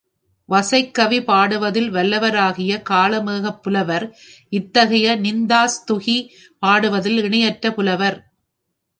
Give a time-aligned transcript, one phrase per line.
[0.49, 4.05] வசைக்கவி பாடுவதில் வல்லா ராகிய காளமேகப்புலவர்
[4.53, 6.17] இத்தகைய நிந்தாஸ்துகி
[6.63, 8.17] பாடுவதில் இணையற்ற புலவர்.